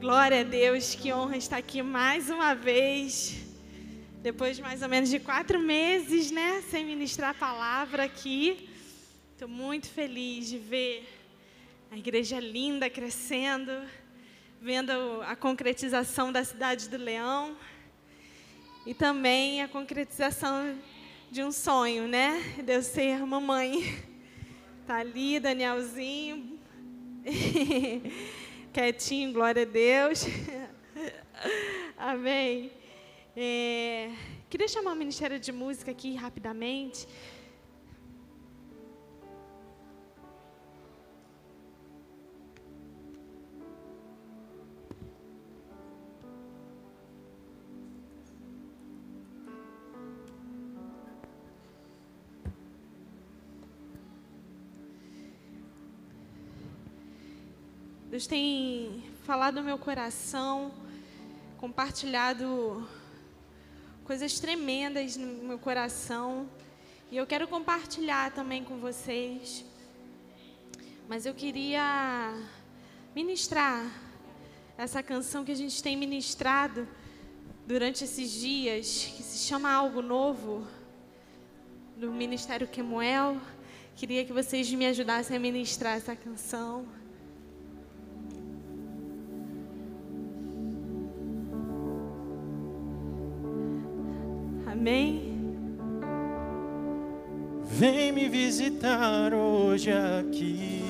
[0.00, 3.34] Glória a Deus, que honra estar aqui mais uma vez.
[4.22, 8.68] Depois de mais ou menos de quatro meses, né, sem ministrar a palavra aqui.
[9.32, 11.04] Estou muito feliz de ver
[11.90, 13.72] a igreja linda crescendo,
[14.62, 14.92] vendo
[15.22, 17.56] a concretização da cidade do Leão
[18.86, 20.78] e também a concretização
[21.28, 23.98] de um sonho, né, de eu ser mamãe.
[24.86, 26.56] Tá ali, Danielzinho.
[28.78, 30.24] quietinho, glória a Deus.
[31.98, 32.70] Amém.
[33.36, 34.12] É,
[34.48, 37.04] queria chamar o Ministério de Música aqui rapidamente.
[58.18, 60.72] Deus tem falado no meu coração,
[61.56, 62.84] compartilhado
[64.02, 66.50] coisas tremendas no meu coração.
[67.12, 69.64] E eu quero compartilhar também com vocês.
[71.08, 72.34] Mas eu queria
[73.14, 73.88] ministrar
[74.76, 76.88] essa canção que a gente tem ministrado
[77.68, 80.66] durante esses dias, que se chama Algo Novo,
[81.96, 83.40] do Ministério Quemuel.
[83.94, 86.97] Queria que vocês me ajudassem a ministrar essa canção.
[94.70, 95.22] Amém.
[97.64, 100.84] Vem me visitar hoje aqui.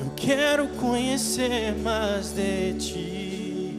[0.00, 3.78] Eu quero conhecer mais de ti.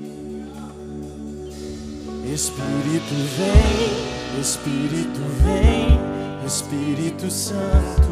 [2.33, 8.09] Espírito vem, Espírito vem, Espírito Santo.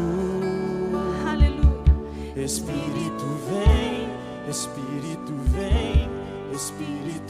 [1.26, 2.44] Aleluia.
[2.44, 4.08] Espírito vem,
[4.50, 4.87] Espírito.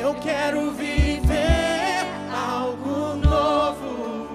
[0.00, 4.26] Eu quero viver algo novo.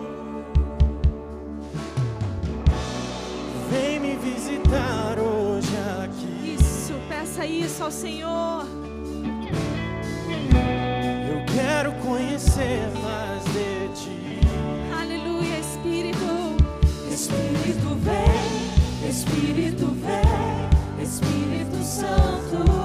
[3.72, 6.56] Vem me visitar hoje aqui.
[6.60, 8.68] Isso, peça isso ao Senhor.
[11.32, 14.40] Eu quero conhecer mais de ti.
[15.02, 16.56] Aleluia, Espírito.
[17.12, 22.85] Espírito vem, Espírito vem, Espírito Santo.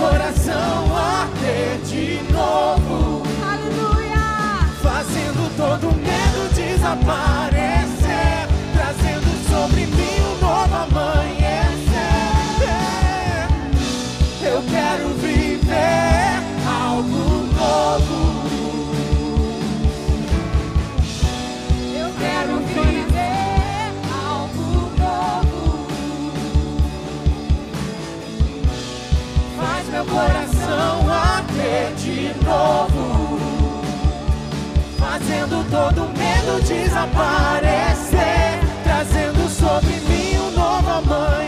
[0.00, 4.72] coração arder de novo, Aleluia.
[4.82, 7.69] fazendo todo medo desaparecer,
[34.98, 41.39] fazendo todo medo desaparecer, trazendo sobre mim um novo amanhecer.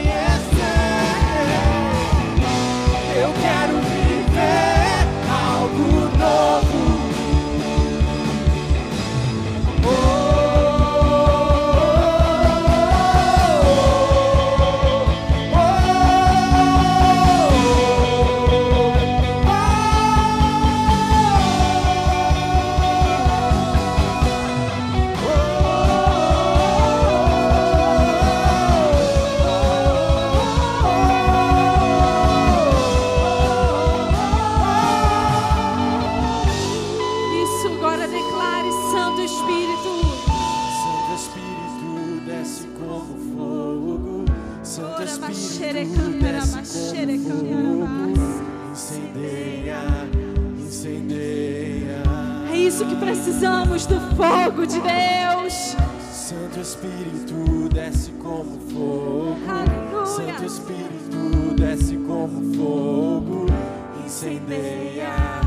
[64.53, 65.41] Incendeia,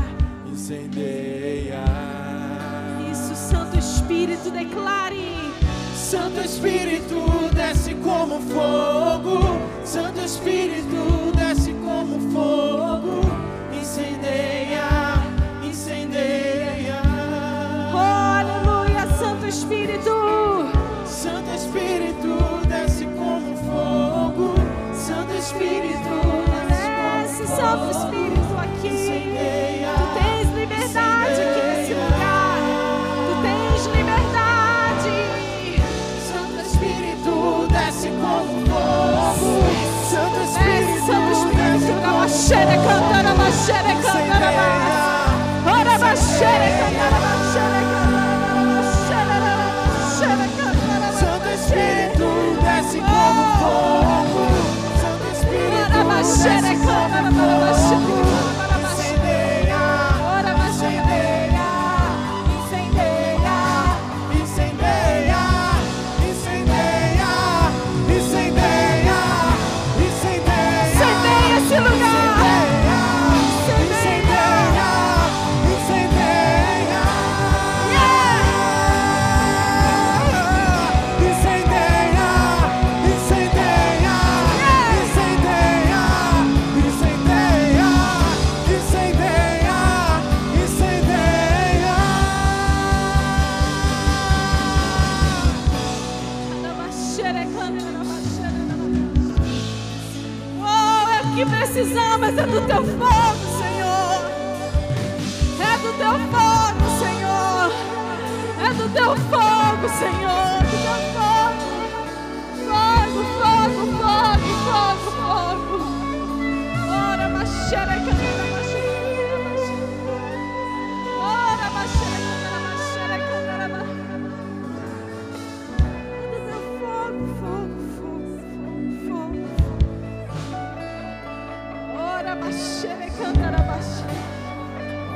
[0.46, 1.84] incendeia.
[3.10, 5.52] Isso, Santo Espírito, declare.
[5.94, 7.14] Santo Espírito
[7.54, 9.60] desce como fogo.
[9.84, 13.20] Santo Espírito desce como fogo.
[13.72, 14.88] Incendeia,
[15.62, 17.00] incendeia.
[17.94, 20.10] Oh, aleluia, Santo Espírito.
[21.06, 22.38] Santo Espírito
[22.68, 24.54] desce como fogo.
[24.94, 28.04] Santo Espírito Desce, desce Santo como fogo.
[28.04, 28.35] Espírito,
[29.96, 32.58] Tu tens liberdade aqui nesse lugar.
[33.26, 35.14] Tu tens liberdade.
[36.28, 37.32] Santo Espírito
[37.70, 39.66] desce como fogo.
[40.10, 41.56] Santo Desce, Espírito Santo Espírito.
[41.56, 45.80] desce como Rabaxere, cantara, baixere, cantara, baixere.
[45.80, 47.25] Ora, baixere, cantara,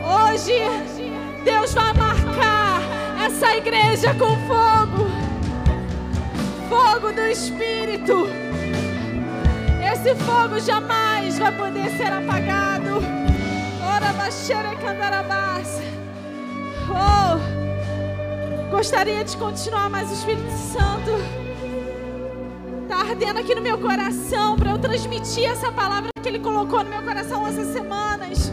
[0.03, 0.55] Hoje,
[1.45, 2.81] Deus vai marcar
[3.25, 5.11] essa igreja com fogo.
[6.69, 8.27] Fogo do Espírito.
[9.93, 13.03] Esse fogo jamais vai poder ser apagado.
[13.85, 15.83] Ora, baxa.
[16.89, 21.40] Oh, gostaria de continuar, mas o Espírito Santo
[23.11, 27.03] ardendo aqui no meu coração para eu transmitir essa palavra que Ele colocou no meu
[27.03, 28.53] coração essas semanas.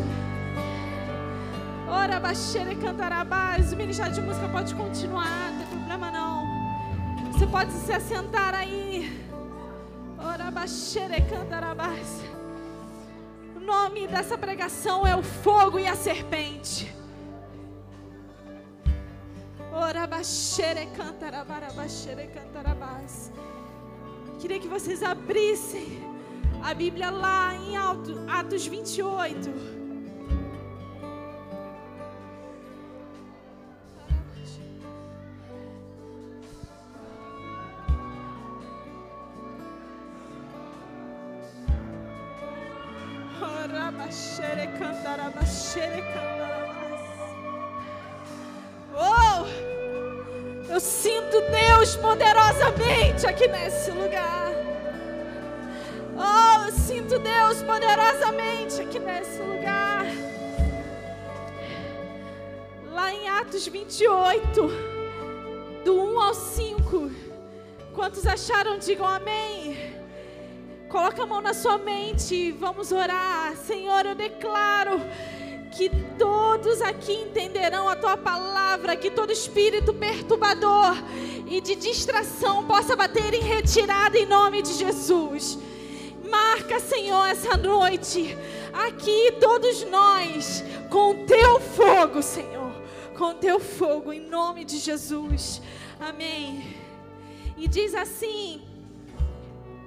[1.87, 3.71] Ora, baixeira e cantarabás.
[3.71, 6.47] O ministério de música pode continuar, não tem problema não.
[7.31, 9.23] Você pode se assentar aí.
[10.17, 12.23] Ora, baixeira e cantarabás.
[13.55, 16.91] O nome dessa pregação é o fogo e a serpente.
[19.71, 20.87] Ora, baixeira e
[22.27, 23.31] cantarabás.
[24.39, 25.99] Queria que vocês abrissem
[26.63, 27.75] a Bíblia lá em
[28.27, 29.76] Atos 28.
[57.77, 60.03] Poderosamente aqui nesse lugar.
[62.91, 64.61] Lá em Atos 28,
[65.85, 67.11] do 1 ao 5.
[67.93, 69.95] Quantos acharam, digam amém.
[70.89, 73.55] Coloca a mão na sua mente e vamos orar.
[73.55, 74.99] Senhor, eu declaro
[75.71, 80.95] que todos aqui entenderão a tua palavra, que todo espírito perturbador
[81.45, 85.59] e de distração possa bater em retirada em nome de Jesus.
[86.29, 88.37] Marca, Senhor, essa noite,
[88.73, 92.71] aqui todos nós, com teu fogo, Senhor,
[93.17, 95.61] com teu fogo, em nome de Jesus.
[95.99, 96.75] Amém.
[97.57, 98.61] E diz assim: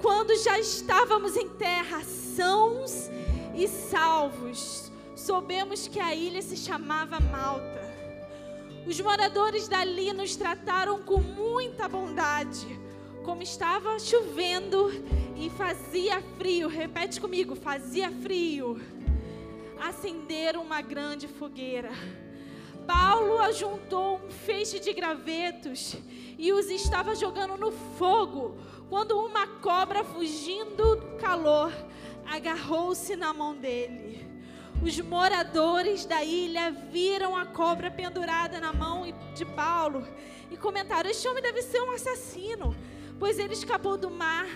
[0.00, 3.10] quando já estávamos em terra, sãos
[3.54, 7.80] e salvos, soubemos que a ilha se chamava Malta.
[8.86, 12.80] Os moradores dali nos trataram com muita bondade.
[13.24, 14.90] Como estava chovendo
[15.36, 18.80] e fazia frio, repete comigo, fazia frio,
[19.80, 21.90] acenderam uma grande fogueira.
[22.86, 25.96] Paulo ajuntou um feixe de gravetos
[26.38, 28.56] e os estava jogando no fogo,
[28.88, 31.72] quando uma cobra, fugindo do calor,
[32.26, 34.28] agarrou-se na mão dele.
[34.82, 40.06] Os moradores da ilha viram a cobra pendurada na mão de Paulo
[40.50, 42.74] e comentaram: Este homem deve ser um assassino,
[43.20, 44.48] pois ele escapou do mar.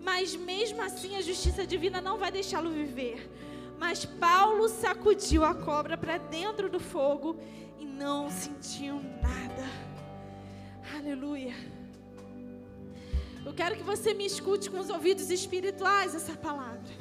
[0.00, 3.28] Mas mesmo assim, a justiça divina não vai deixá-lo viver.
[3.76, 7.36] Mas Paulo sacudiu a cobra para dentro do fogo
[7.80, 9.66] e não sentiu nada.
[10.96, 11.54] Aleluia.
[13.44, 16.94] Eu quero que você me escute com os ouvidos espirituais essa palavra.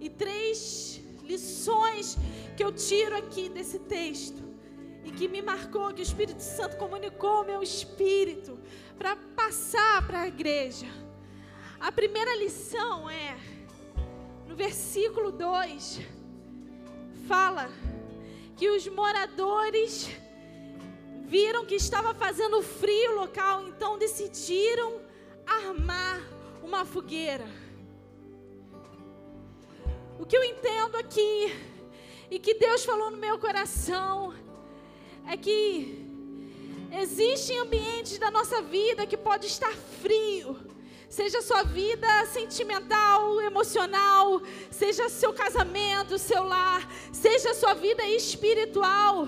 [0.00, 2.16] E três lições
[2.56, 4.45] que eu tiro aqui desse texto
[5.06, 8.58] e que me marcou, que o Espírito Santo comunicou ao meu espírito
[8.98, 10.86] para passar para a igreja.
[11.78, 13.36] A primeira lição é,
[14.48, 16.00] no versículo 2,
[17.28, 17.70] fala
[18.56, 20.08] que os moradores
[21.24, 25.00] viram que estava fazendo frio local, então decidiram
[25.46, 26.20] armar
[26.64, 27.46] uma fogueira.
[30.18, 31.54] O que eu entendo aqui
[32.28, 34.34] e que Deus falou no meu coração
[35.28, 36.06] é que
[36.92, 40.56] existem ambientes da nossa vida que pode estar frio.
[41.08, 44.40] Seja sua vida sentimental, emocional,
[44.70, 49.26] seja seu casamento, seu lar, seja sua vida espiritual.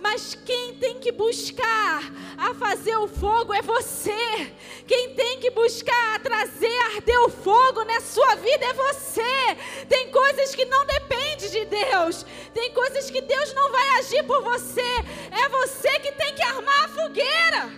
[0.00, 2.02] Mas quem tem que buscar
[2.36, 4.50] a fazer o fogo é você.
[4.86, 9.56] Quem tem que buscar a trazer, arder o fogo na sua vida é você.
[9.88, 12.24] Tem coisas que não dependem de Deus.
[12.54, 14.90] Tem coisas que Deus não vai agir por você.
[15.30, 17.70] É você que tem que armar a fogueira.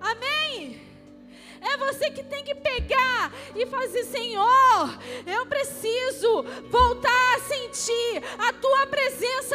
[0.00, 0.82] Amém?
[1.60, 8.52] É você que tem que pegar e fazer, Senhor, eu preciso voltar a sentir a
[8.52, 8.81] tua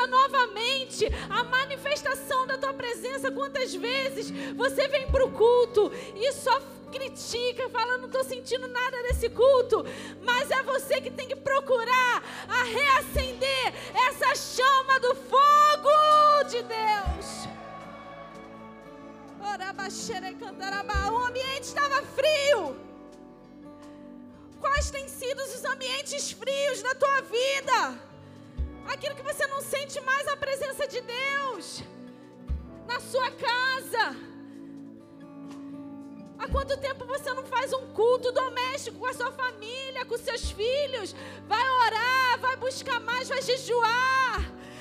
[0.06, 3.32] novamente, a manifestação da tua presença.
[3.32, 6.62] Quantas vezes você vem para o culto e só
[6.92, 9.86] critica, fala, não estou sentindo nada desse culto,
[10.22, 13.74] mas é você que tem que procurar a reacender
[14.08, 17.48] essa chama do fogo de Deus.
[21.12, 22.78] O ambiente estava frio.
[24.60, 28.07] Quais têm sido os ambientes frios da tua vida?
[28.94, 31.84] Aquilo que você não sente mais a presença de Deus
[32.88, 34.16] na sua casa.
[36.40, 40.52] Há quanto tempo você não faz um culto doméstico com a sua família, com seus
[40.52, 41.16] filhos?
[41.48, 44.40] Vai orar, vai buscar mais, vai jejuar,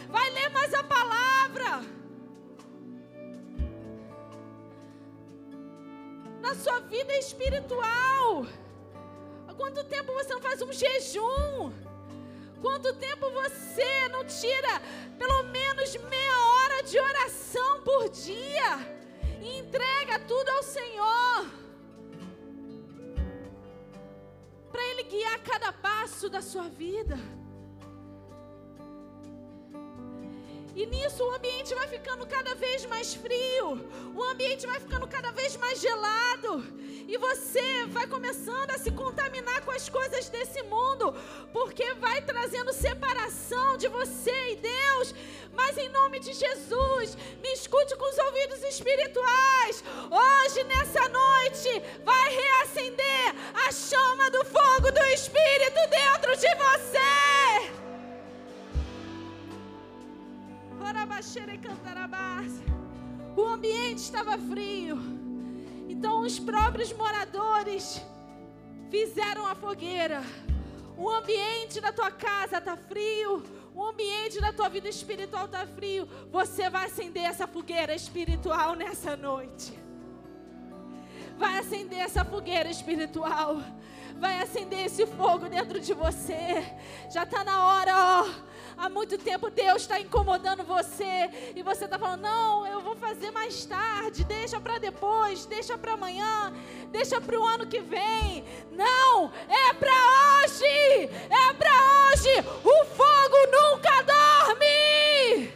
[0.09, 1.97] vai ler mais a palavra.
[6.47, 8.47] na sua vida espiritual.
[9.49, 11.73] Há quanto tempo você não faz um jejum?
[12.67, 14.83] Quanto tempo você não tira
[15.17, 18.73] pelo menos meia hora de oração por dia
[19.41, 21.47] e entrega tudo ao Senhor?
[24.73, 27.17] Para Ele guiar cada passo da sua vida.
[30.77, 33.69] E nisso o ambiente vai ficando cada vez mais frio,
[34.15, 36.63] o ambiente vai ficando cada vez mais gelado,
[37.09, 41.15] e você vai começando a se contaminar com as coisas desse mundo,
[41.51, 45.15] porque vai trazendo separação de você e Deus.
[45.55, 49.83] Mas em nome de Jesus, me escute com os ouvidos espirituais.
[50.11, 53.35] Hoje, nessa noite, vai reacender
[53.67, 57.36] a chama do fogo do Espírito dentro de você.
[63.35, 64.99] O ambiente estava frio.
[65.89, 68.03] Então os próprios moradores
[68.91, 70.23] fizeram a fogueira.
[70.95, 73.43] O ambiente da tua casa está frio.
[73.75, 76.07] O ambiente da tua vida espiritual está frio.
[76.31, 79.73] Você vai acender essa fogueira espiritual nessa noite.
[81.39, 83.63] Vai acender essa fogueira espiritual.
[84.17, 86.63] Vai acender esse fogo dentro de você.
[87.11, 91.99] Já está na hora, ó Há muito tempo Deus está incomodando você e você está
[91.99, 96.53] falando: não, eu vou fazer mais tarde, deixa para depois, deixa para amanhã,
[96.91, 98.45] deixa para o ano que vem.
[98.71, 99.93] Não, é para
[100.45, 102.35] hoje, é para hoje.
[102.65, 105.53] O fogo nunca dorme.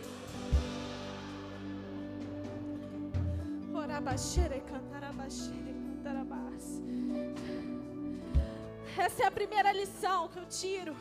[8.96, 10.96] Essa é a primeira lição que eu tiro.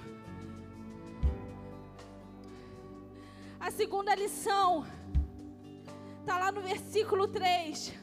[3.60, 4.86] A segunda lição
[6.22, 7.94] está lá no versículo 3.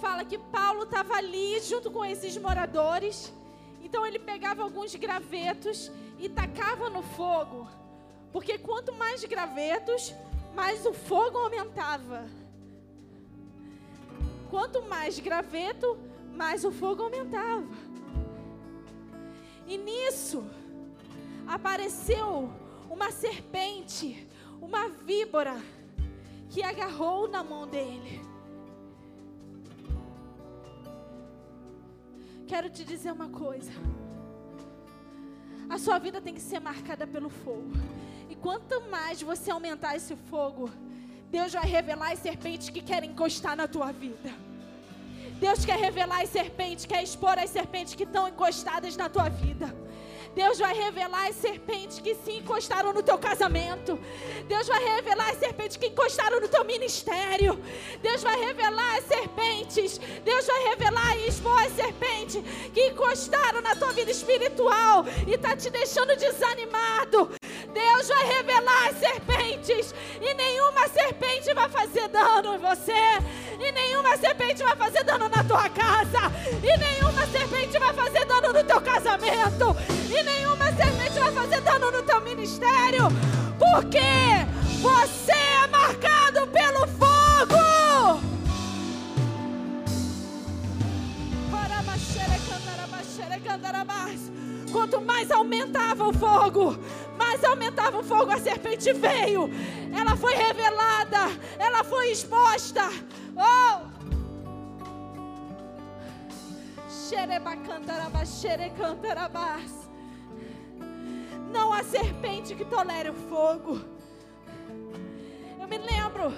[0.00, 3.32] fala que Paulo estava ali junto com esses moradores.
[3.80, 7.68] Então ele pegava alguns gravetos e tacava no fogo.
[8.32, 10.12] Porque quanto mais gravetos,
[10.56, 12.26] mais o fogo aumentava.
[14.50, 15.96] Quanto mais graveto,
[16.34, 17.68] mais o fogo aumentava.
[19.68, 20.44] E nisso
[21.46, 22.61] apareceu
[22.92, 24.28] uma serpente,
[24.60, 25.56] uma víbora,
[26.50, 28.20] que agarrou na mão dele.
[32.46, 33.72] Quero te dizer uma coisa.
[35.70, 37.72] A sua vida tem que ser marcada pelo fogo.
[38.28, 40.70] E quanto mais você aumentar esse fogo,
[41.30, 44.30] Deus vai revelar as serpentes que querem encostar na tua vida.
[45.40, 49.81] Deus quer revelar as serpentes, quer expor as serpentes que estão encostadas na tua vida.
[50.34, 53.98] Deus vai revelar as serpentes que se encostaram no teu casamento.
[54.48, 57.58] Deus vai revelar as serpentes que encostaram no teu ministério.
[58.00, 59.98] Deus vai revelar as serpentes.
[60.24, 65.54] Deus vai revelar e expor as serpentes que encostaram na tua vida espiritual e está
[65.54, 67.41] te deixando desanimado.
[67.72, 72.92] Deus vai revelar as serpentes e nenhuma serpente vai fazer dano em você,
[73.58, 78.52] e nenhuma serpente vai fazer dano na tua casa, e nenhuma serpente vai fazer dano
[78.52, 79.76] no teu casamento,
[80.08, 83.08] e nenhuma serpente vai fazer dano no teu ministério,
[83.58, 84.00] porque
[84.80, 87.22] você é marcado pelo fogo.
[94.72, 96.76] Quanto mais aumentava o fogo,
[97.18, 99.50] mais aumentava o fogo, a serpente veio.
[99.94, 101.18] Ela foi revelada,
[101.58, 102.82] ela foi exposta.
[103.36, 103.92] Oh!
[111.52, 113.78] Não há serpente que tolere o fogo.
[115.60, 116.32] Eu me lembro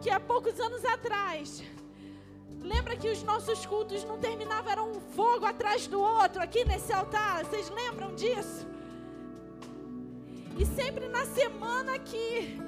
[0.00, 1.64] que há poucos anos atrás,
[2.62, 6.92] lembra que os nossos cultos não terminavam, era um fogo atrás do outro aqui nesse
[6.92, 7.44] altar.
[7.44, 8.66] Vocês lembram disso?
[10.58, 12.58] E sempre na semana que,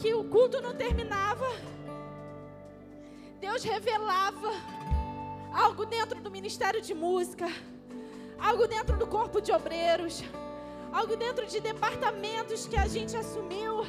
[0.00, 1.46] que o culto não terminava,
[3.40, 4.52] Deus revelava
[5.52, 7.46] algo dentro do ministério de música,
[8.38, 10.22] algo dentro do corpo de obreiros,
[10.92, 13.86] algo dentro de departamentos que a gente assumiu.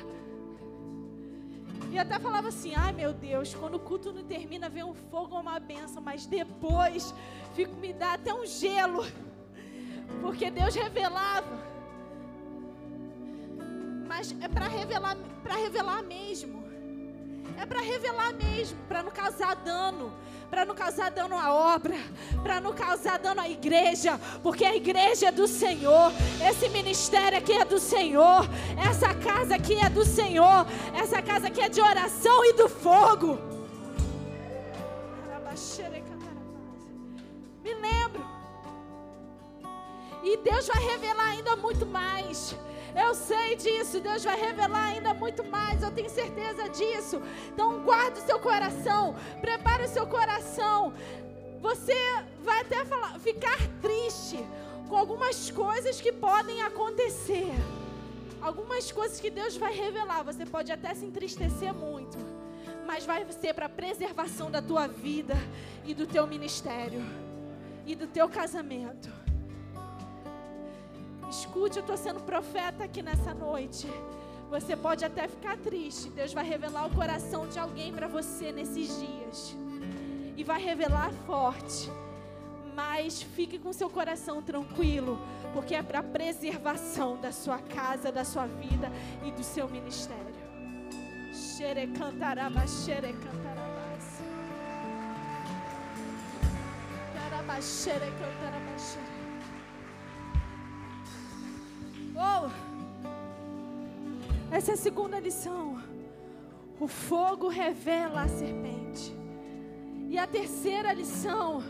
[1.91, 5.35] E até falava assim: ai meu Deus, quando o culto não termina, vem um fogo
[5.35, 7.13] ou uma benção, mas depois
[7.53, 9.05] fico, me dá até um gelo,
[10.21, 11.59] porque Deus revelava.
[14.07, 16.61] Mas é para revelar, para revelar mesmo.
[17.59, 20.13] É para revelar mesmo, para não causar dano,
[20.51, 21.95] para não causar dano à obra,
[22.43, 26.11] para não causar dano à igreja, porque a igreja é do Senhor,
[26.45, 28.45] esse ministério aqui é do Senhor,
[28.77, 33.39] essa casa aqui é do Senhor, essa casa aqui é de oração e do fogo.
[37.63, 38.25] Me lembro.
[40.23, 42.55] E Deus vai revelar ainda muito mais.
[42.95, 47.21] Eu sei disso, Deus vai revelar ainda muito mais, eu tenho certeza disso.
[47.53, 50.93] Então guarde o seu coração, prepare o seu coração.
[51.61, 51.95] Você
[52.43, 54.43] vai até falar, ficar triste
[54.89, 57.53] com algumas coisas que podem acontecer.
[58.41, 62.17] Algumas coisas que Deus vai revelar, você pode até se entristecer muito,
[62.87, 65.35] mas vai ser para preservação da tua vida
[65.85, 67.03] e do teu ministério
[67.85, 69.20] e do teu casamento.
[71.31, 73.87] Escute, eu estou sendo profeta aqui nessa noite.
[74.49, 76.09] Você pode até ficar triste.
[76.09, 79.55] Deus vai revelar o coração de alguém para você nesses dias.
[80.35, 81.89] E vai revelar forte.
[82.75, 85.17] Mas fique com seu coração tranquilo,
[85.53, 88.91] porque é para preservação da sua casa, da sua vida
[89.25, 90.35] e do seu ministério.
[91.31, 93.71] Xerecantaraba, xerecantaraba.
[97.61, 99.20] Xerecantaraba, xerecantaraba.
[104.61, 105.81] Essa é a segunda lição.
[106.79, 109.11] O fogo revela a serpente.
[110.07, 111.63] E a terceira lição.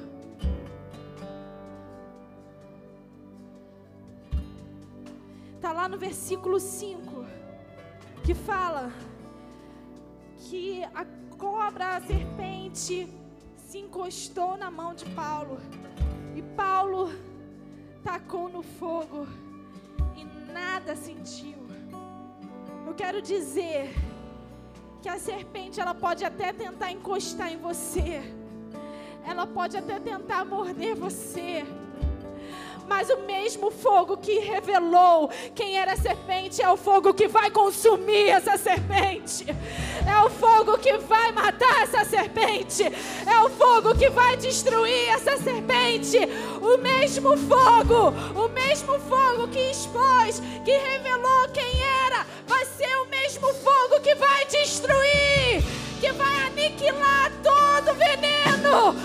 [5.55, 7.23] Está lá no versículo 5.
[8.25, 8.91] Que fala
[10.49, 11.05] que a
[11.37, 13.07] cobra, a serpente,
[13.55, 15.59] se encostou na mão de Paulo.
[16.35, 17.09] E Paulo
[18.03, 19.27] tacou no fogo
[20.81, 21.57] nada sentiu.
[22.87, 23.93] Eu quero dizer
[24.99, 28.21] que a serpente ela pode até tentar encostar em você.
[29.23, 31.63] Ela pode até tentar morder você.
[32.87, 37.51] Mas o mesmo fogo que revelou quem era a serpente é o fogo que vai
[37.51, 39.45] consumir essa serpente.
[39.49, 42.83] É o fogo que vai matar essa serpente.
[42.83, 46.17] É o fogo que vai destruir essa serpente.
[46.61, 53.07] O mesmo fogo, o mesmo fogo que expôs, que revelou quem era, vai ser o
[53.07, 55.63] mesmo fogo que vai destruir,
[55.99, 58.95] que vai aniquilar todo veneno.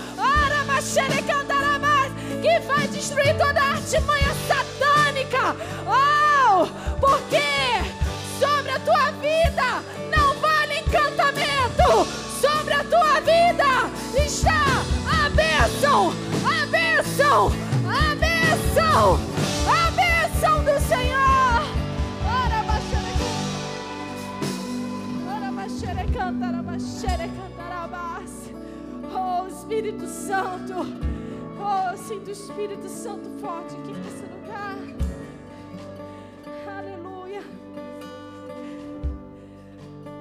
[2.41, 5.55] Que vai destruir toda a artimanha satânica.
[5.87, 6.67] Oh,
[6.99, 7.37] porque
[8.39, 9.83] sobre a tua vida
[10.15, 12.07] não vale encantamento.
[12.39, 13.89] Sobre a tua vida
[14.23, 14.83] está
[15.25, 16.13] a bênção,
[17.17, 17.47] bênção,
[17.83, 19.17] a bênção,
[19.67, 21.63] a bênção do Senhor.
[22.23, 22.63] Ora,
[29.15, 30.75] Oh, Espírito Santo.
[31.59, 34.77] Oh, sinto o Espírito Santo forte aqui nesse lugar.
[36.77, 37.41] Aleluia.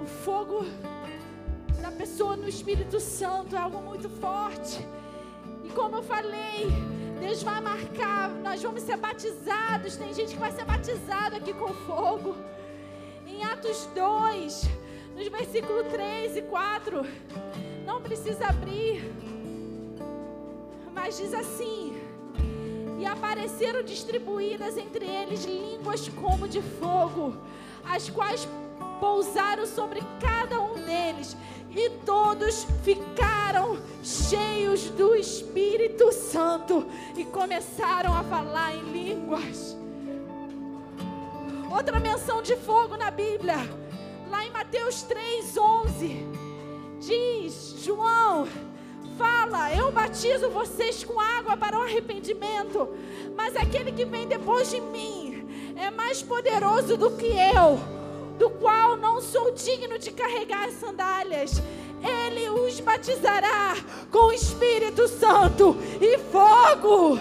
[0.03, 0.65] O fogo
[1.83, 4.83] da pessoa no Espírito Santo é algo muito forte.
[5.77, 6.69] Como eu falei,
[7.21, 9.95] Deus vai marcar, nós vamos ser batizados.
[9.95, 12.35] Tem gente que vai ser batizado aqui com fogo.
[13.27, 14.71] Em Atos 2,
[15.15, 17.03] nos versículos 3 e 4,
[17.85, 19.05] não precisa abrir,
[20.95, 21.95] mas diz assim:
[22.99, 27.37] E apareceram distribuídas entre eles línguas como de fogo,
[27.85, 28.49] as quais
[28.99, 30.66] pousaram sobre cada um
[31.77, 39.77] e todos ficaram cheios do Espírito Santo e começaram a falar em línguas.
[41.71, 43.57] Outra menção de fogo na Bíblia,
[44.31, 46.27] lá em Mateus 3:11,
[46.99, 48.49] diz João
[49.19, 52.89] fala: Eu batizo vocês com água para o arrependimento,
[53.37, 57.96] mas aquele que vem depois de mim é mais poderoso do que eu
[58.39, 61.53] do qual não sou digno de carregar as sandálias.
[62.03, 63.77] Ele os batizará
[64.11, 67.19] com o Espírito Santo e fogo.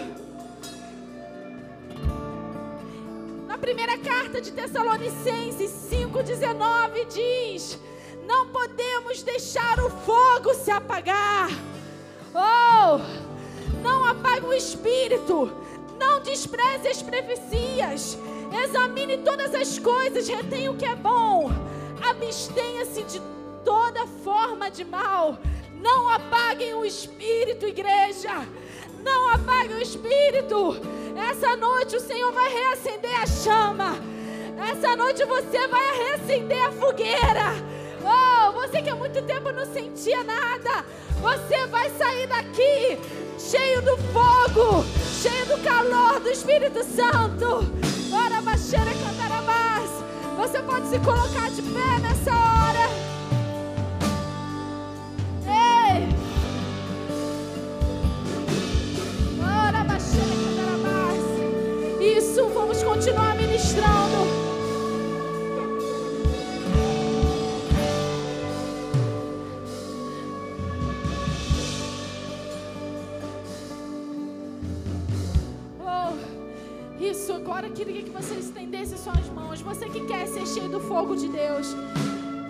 [3.48, 7.80] Na primeira carta de Tessalonicenses 5,19 diz:
[8.28, 11.50] Não podemos deixar o fogo se apagar.
[12.34, 13.00] Oh,
[13.82, 15.50] não apague o espírito,
[15.98, 18.18] não despreze as profecias
[18.64, 21.52] Examine todas as coisas, retenha o que é bom.
[22.02, 23.22] Abstenha-se de
[23.64, 25.38] toda forma de mal.
[25.82, 28.48] Não apaguem o espírito, igreja.
[29.04, 30.78] Não apaguem o espírito.
[31.16, 33.98] Essa noite o Senhor vai reacender a chama.
[34.72, 37.76] Essa noite você vai reacender a fogueira.
[38.02, 40.86] Oh, você que há muito tempo não sentia nada,
[41.20, 43.00] você vai sair daqui
[43.40, 44.86] cheio do fogo,
[45.22, 47.85] cheio do calor do Espírito Santo.
[50.38, 52.90] Você pode se colocar de pé nessa hora.
[55.46, 56.10] Ei!
[59.40, 59.86] Ora.
[62.02, 64.45] Isso, vamos continuar ministrando.
[77.56, 79.62] Agora queria que você estendesse suas mãos.
[79.62, 81.74] Você que quer ser cheio do fogo de Deus.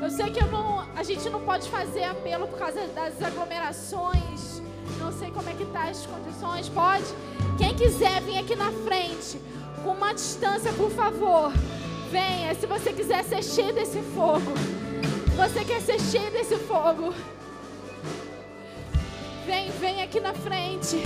[0.01, 4.63] Eu sei que não, a gente não pode fazer apelo por causa das aglomerações.
[4.99, 6.69] Não sei como é que tá as condições.
[6.69, 7.05] Pode?
[7.55, 9.39] Quem quiser vir aqui na frente,
[9.83, 11.51] com uma distância, por favor.
[12.09, 12.55] Venha.
[12.55, 14.53] Se você quiser ser cheio desse fogo.
[15.35, 17.13] Você quer ser cheio desse fogo.
[19.45, 20.97] Vem, vem aqui na frente.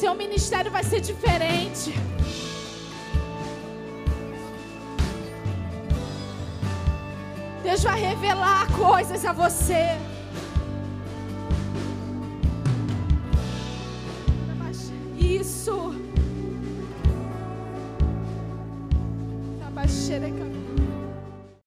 [0.00, 1.94] Seu ministério vai ser diferente.
[7.62, 9.98] Deus vai revelar coisas a você.